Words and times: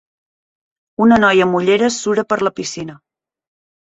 Una 1.05 1.19
noia 1.23 1.45
amb 1.47 1.57
ulleres 1.59 1.97
sura 2.05 2.23
per 2.33 2.39
la 2.47 2.53
piscina. 2.61 2.97